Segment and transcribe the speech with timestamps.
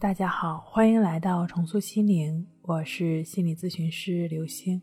[0.00, 4.80] 大家好，欢迎来到重塑心灵，我是心理咨询师刘星。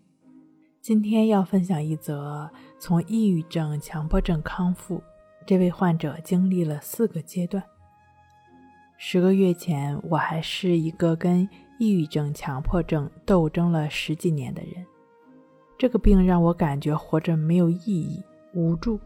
[0.82, 5.02] 今天要分享一则从抑郁症、强迫症康复，
[5.46, 7.64] 这位患者经历了四个阶段。
[8.98, 11.48] 十个月前，我还是一个跟
[11.80, 14.86] 抑郁症、强迫症斗争了十几年的人。
[15.78, 18.22] 这个病让我感觉活着没有意义、
[18.54, 19.00] 无助，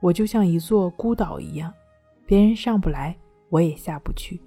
[0.00, 1.70] 我就像一座孤岛一样，
[2.24, 3.14] 别人上不来，
[3.50, 4.40] 我也下不去。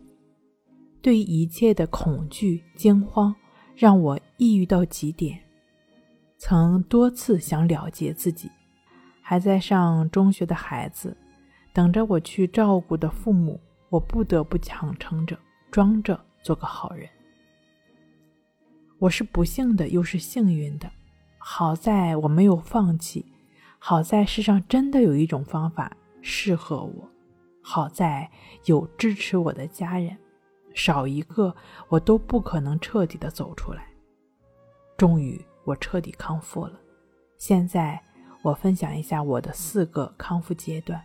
[1.01, 3.35] 对一切的恐惧、惊慌，
[3.75, 5.39] 让我抑郁到极点。
[6.37, 8.49] 曾多次想了结自己，
[9.21, 11.15] 还在上中学的孩子，
[11.73, 15.37] 等着我去照顾的父母，我不得不强撑着，
[15.69, 17.09] 装着做个好人。
[18.99, 20.89] 我是不幸的，又是幸运的。
[21.39, 23.25] 好在我没有放弃，
[23.79, 27.09] 好在世上真的有一种方法适合我，
[27.63, 28.29] 好在
[28.65, 30.15] 有支持我的家人。
[30.73, 31.55] 少一个，
[31.89, 33.87] 我都不可能彻底的走出来。
[34.97, 36.79] 终于，我彻底康复了。
[37.37, 38.01] 现在，
[38.41, 41.01] 我分享一下我的四个康复阶段。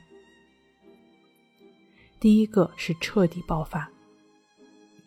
[2.20, 3.90] 第一个是彻底爆发。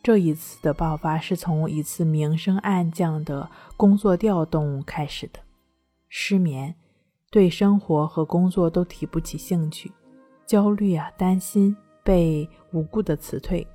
[0.02, 5.40] 这一次的爆发是从一次明升暗降的工作调动开始的。
[6.08, 6.74] 失眠，
[7.30, 9.92] 对生活和工作都提不起兴趣，
[10.48, 13.68] 焦虑啊，担心被无故的辞退。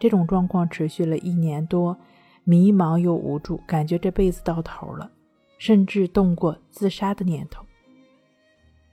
[0.00, 1.96] 这种状况持续了一年多，
[2.42, 5.10] 迷茫又无助，感觉这辈子到头了，
[5.58, 7.64] 甚至动过自杀的念头。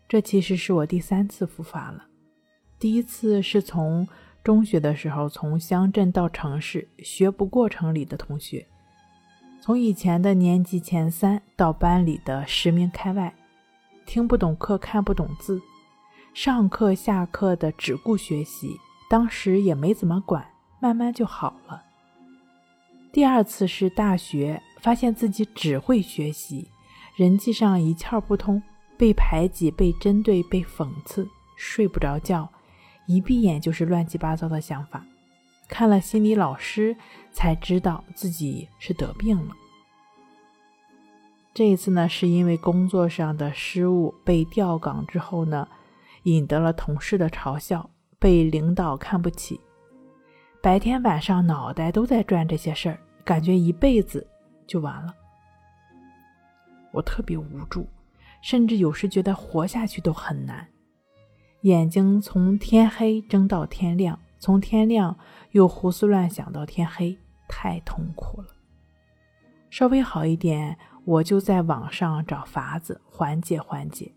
[0.08, 2.06] 这其实是我第三次复发了。
[2.78, 4.08] 第一次是从
[4.44, 8.66] 中学的时候，从乡镇到城市，学不过城里的同学；
[9.62, 13.34] 从以前的年级前三到班里的十名开外，
[14.06, 15.62] 听不懂课，看不懂字，
[16.34, 18.78] 上课下课的只顾学习，
[19.10, 20.46] 当时也没怎么管。
[20.80, 21.84] 慢慢就好了。
[23.12, 26.70] 第二次是大学，发现自己只会学习，
[27.16, 28.62] 人际上一窍不通，
[28.98, 32.48] 被排挤、被针对、被讽刺，睡不着觉，
[33.08, 35.04] 一闭眼就是乱七八糟的想法。
[35.68, 36.96] 看了心理老师，
[37.32, 39.56] 才知道自己是得病了。
[41.54, 45.68] 这一次呢，是因为工作上的失误被调岗之后呢，
[46.24, 47.90] 引得了同事的嘲笑，
[48.20, 49.60] 被领导看不起。
[50.62, 54.26] 白天晚上脑袋都在转这些事儿，感觉一辈子
[54.66, 55.14] 就完了。
[56.92, 57.88] 我特别无助，
[58.42, 60.68] 甚至有时觉得活下去都很难。
[61.62, 65.18] 眼睛从天黑睁到天亮，从天亮
[65.52, 68.48] 又胡思乱想到天黑，太痛苦了。
[69.70, 74.12] 稍微好一点，我就在网上找法子缓解缓解。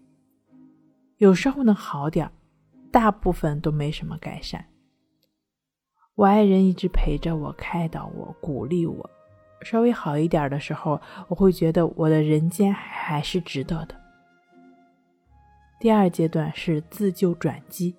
[1.19, 2.31] 有时候能好点
[2.91, 4.65] 大部分都没什么改善。
[6.17, 9.11] 我爱人一直陪着我，开导我，鼓励我。
[9.63, 13.95] 稍微好一点的时候，我会觉得我的人间还是值得的。
[15.79, 17.95] 第二阶段是自救转机。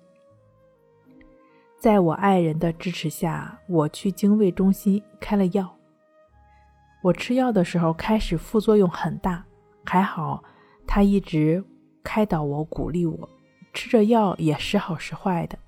[1.80, 5.76] 在我爱人的支持下，我去精卫中心开了药。
[7.02, 9.44] 我吃药的时候，开始副作用很大，
[9.84, 10.44] 还好
[10.86, 11.64] 他一直
[12.04, 13.28] 开导我，鼓励我。
[13.72, 15.58] 吃着药也时好时坏的。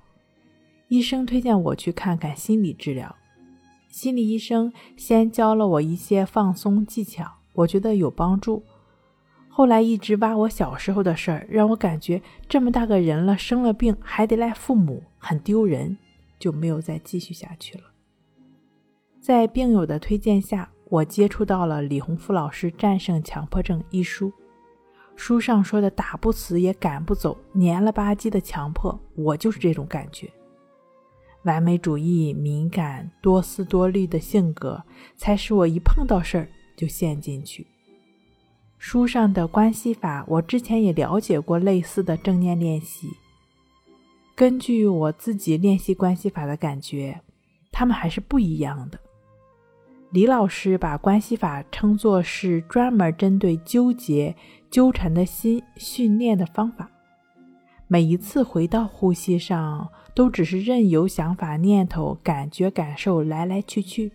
[0.94, 3.16] 医生推荐我去看看心理治疗。
[3.88, 8.62] 心理医生先教了我一些放松技巧，我觉得有帮助。
[9.48, 15.98] 后来一直挖我小时候的事儿，让我感觉这么大个人了，生了病还得赖父母，很丢人，
[16.38, 17.82] 就没有再继续下去了。
[19.20, 24.32] 在病友的推荐下，我接触到了李洪福老师《战胜强迫症》一书。
[25.16, 30.30] 书上说的打不死也赶不走、黏了吧唧的强迫，我就是这种感觉。
[31.44, 34.82] 完美主义、敏感、多思多虑的性格，
[35.16, 37.66] 才使我一碰到事儿就陷进去。
[38.78, 43.08] 书上的关系法，我之前也了解过类似的正念练习。
[44.34, 47.20] 根据我自己练习关系法的感觉，
[47.70, 48.98] 他们还是不一样的。
[50.10, 54.34] 李老师把关系法称作是专门针对纠结、
[54.70, 56.90] 纠缠的心训练的方法。
[57.94, 64.10] 每一次回到呼吸上，都只是任由想法、念头、感觉、感受来来去去，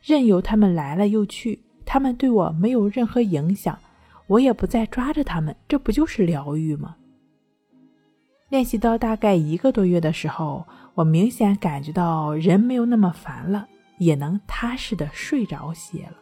[0.00, 3.76] 任由他们来了又去，他们对我没有任何影响，
[4.28, 6.94] 我也不再抓着他们，这不就是疗愈吗？
[8.48, 10.64] 练习到大概一个多月的时候，
[10.94, 13.66] 我明显感觉到人没有那么烦了，
[13.98, 16.16] 也能踏实的睡着些了。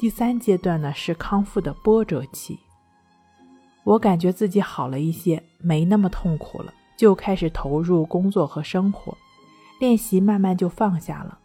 [0.00, 2.58] 第三阶段呢，是康复的波折期。
[3.86, 9.16] 我感觉自己好了一些，没那么痛苦了，就开始投入工作和生活，
[9.78, 11.38] 练习慢慢就放下了。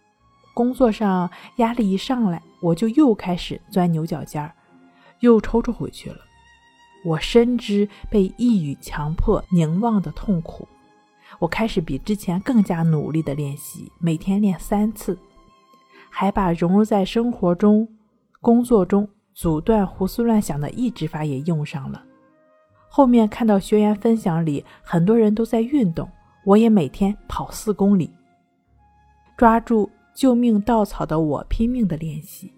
[0.55, 4.51] 工作上压力一上来，我就又开始钻牛角尖儿，
[5.19, 6.17] 又抽抽回去了。
[7.05, 10.67] 我深知被抑郁强迫凝望的痛苦，
[11.37, 15.15] 我开始比之前更加努力的练习，每天练三次，
[16.09, 17.87] 还把融入在生活中、
[18.39, 22.03] 工作中阻断胡思乱想的抑制法也用上了。
[22.93, 26.09] 后面看到学员分享里很多人都在运动，
[26.43, 28.11] 我也每天跑四公里，
[29.37, 29.89] 抓住。
[30.13, 32.51] 救命稻草的我拼命的练习，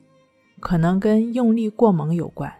[0.59, 2.51] 可能跟用力过猛有关。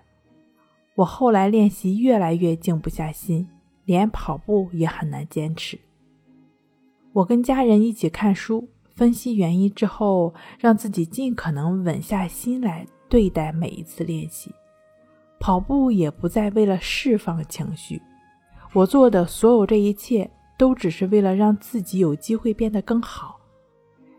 [0.93, 3.49] 我后来练习越来越静不下心，
[3.85, 5.79] 连跑步也很难坚持。
[7.11, 14.53] 我跟家人一起看书，分析原因之后，让自己尽可能稳下心来对待每一次练习。
[15.44, 18.01] 跑步也不再为了释放情绪，
[18.72, 23.38] 我做的所有这一切，都只是为了让自己有机会变得更好。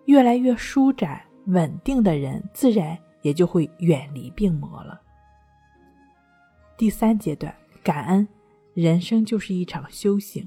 [0.04, 5.00] 越来越舒展、稳定的人，自然也就会远离病魔了。
[6.76, 8.28] 第三阶段，感恩，
[8.74, 10.46] 人生就是一场修行。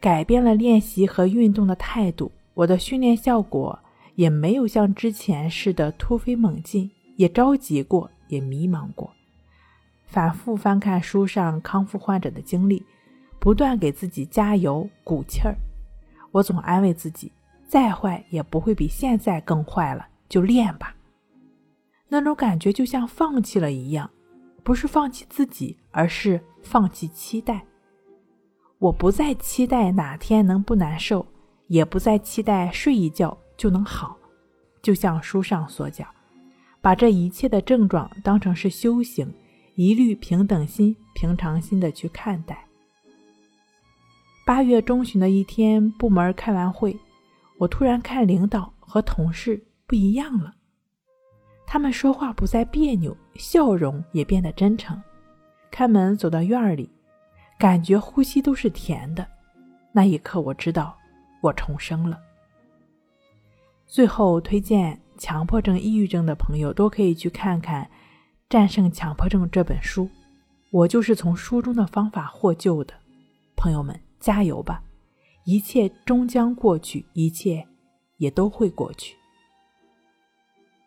[0.00, 3.76] 改变了练习和运动的态度，我的训练效果
[4.14, 9.12] 也没有像之前似的突飞猛进，也着急过，也迷茫过。
[10.06, 12.82] 反复翻看书上康复患者的经历，
[13.38, 15.54] 不断给自己加油鼓气儿，
[16.30, 17.30] 我总安慰自己。
[17.68, 20.94] 再坏也不会比现在更坏了，就练吧。
[22.08, 24.10] 那种感觉就像放弃了一样，
[24.62, 27.64] 不是放弃自己，而是放弃期待。
[28.78, 31.26] 我不再期待哪天能不难受，
[31.68, 34.18] 也不再期待睡一觉就能好。
[34.82, 36.06] 就像书上所讲，
[36.82, 39.32] 把这一切的症状当成是修行，
[39.76, 42.66] 一律平等心、平常心的去看待。
[44.44, 46.98] 八月中旬的一天，部门开完会。
[47.58, 50.52] 我突然看领导和同事不一样了，
[51.64, 55.00] 他们说话不再别扭，笑容也变得真诚。
[55.70, 56.90] 开门走到院里，
[57.56, 59.24] 感觉呼吸都是甜的。
[59.92, 60.98] 那一刻，我知道
[61.40, 62.18] 我重生了。
[63.86, 67.84] 最后推荐强迫症、抑郁症的朋友都可以去看看
[68.50, 70.10] 《战胜强迫症》这本书，
[70.72, 72.92] 我就是从书中的方法获救的。
[73.54, 74.82] 朋友们，加油吧！
[75.44, 77.64] 一切终将过去，一切
[78.16, 79.14] 也都会过去。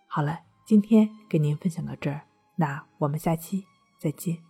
[0.05, 2.23] 好了，今天跟您分享到这儿，
[2.57, 3.63] 那我们下期
[3.97, 4.44] 再见。